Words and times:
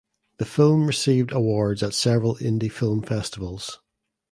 The 0.39 0.45
film 0.45 0.87
received 0.87 1.31
awards 1.31 1.83
at 1.83 1.93
several 1.93 2.35
indie 2.37 2.71
film 2.71 3.03
festivals. 3.03 3.79